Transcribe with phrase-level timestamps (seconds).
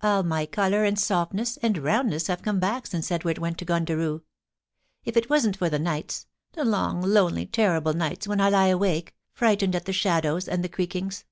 [0.00, 4.22] All my colour, and softness, and roundness have come back since Edward went to Gundaroo.
[5.04, 9.14] If it wasn't for the nights, the long, lonely^ terrible nights, when I lie awake,
[9.34, 11.26] frightened at the shadows, and the creakings.